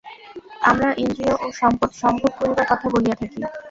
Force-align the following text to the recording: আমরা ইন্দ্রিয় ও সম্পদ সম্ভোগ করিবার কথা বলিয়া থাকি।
আমরা 0.61 0.89
ইন্দ্রিয় 0.97 1.33
ও 1.35 1.47
সম্পদ 1.59 1.89
সম্ভোগ 2.01 2.31
করিবার 2.39 2.65
কথা 2.71 2.87
বলিয়া 2.93 3.15
থাকি। 3.15 3.39